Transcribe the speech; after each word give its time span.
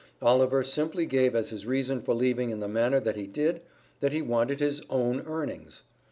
Oliver 0.19 0.63
simply 0.63 1.05
gave 1.05 1.35
as 1.35 1.51
his 1.51 1.67
reason 1.67 2.01
for 2.01 2.15
leaving 2.15 2.49
in 2.49 2.59
the 2.59 2.67
manner 2.67 2.99
that 2.99 3.15
he 3.15 3.27
did, 3.27 3.61
that 3.99 4.13
he 4.13 4.23
wanted 4.23 4.59
his 4.59 4.81
"own 4.89 5.23
earnings." 5.27 5.83